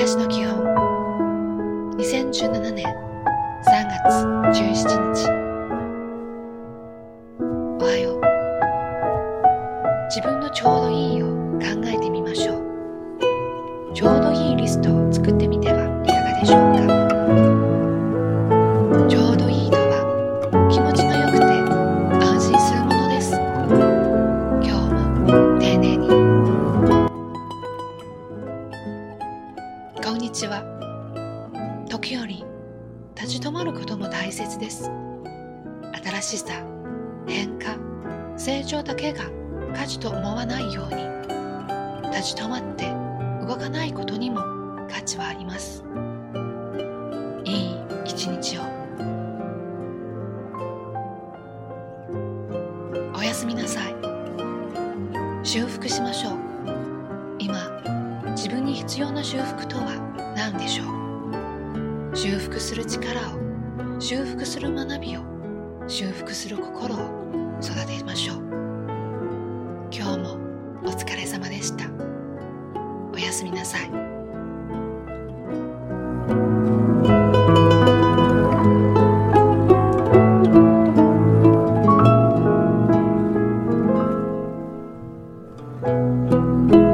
[0.00, 0.56] 暮らしの基本
[1.98, 4.24] 2017年3月
[4.58, 5.28] 17日。
[7.78, 8.20] おはよう。
[10.08, 13.92] 自分のちょうどいいを考えてみましょう。
[13.92, 15.59] ちょうどいいリストを作ってみ
[30.40, 30.64] ちは
[31.90, 32.42] 時折
[33.14, 34.90] 立ち止まることも大切です。
[36.02, 36.64] 新しさ
[37.26, 37.76] 変化
[38.38, 39.24] 成長だけが
[39.74, 41.02] 価値と思わないように
[42.10, 42.86] 立ち止まって
[43.46, 44.40] 動かないことにも
[44.88, 45.84] 価値はあります。
[47.44, 47.76] いい
[48.06, 48.62] 一日を。
[53.14, 53.94] おやすみなさい。
[55.42, 56.38] 修復しましょう。
[57.38, 57.58] 今
[58.30, 60.84] 自分に必要な修復とはうでしょ
[62.12, 62.16] う？
[62.16, 63.24] 修復する力を
[64.00, 65.22] 修復する学びを
[65.86, 66.98] 修復する心を
[67.62, 68.36] 育てましょう。
[69.92, 70.38] 今日も
[70.84, 71.84] お疲れ様でした。
[73.12, 73.90] おやすみなさい。
[73.90, 73.92] う
[86.76, 86.89] ん。